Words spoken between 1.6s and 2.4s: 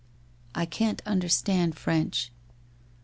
French.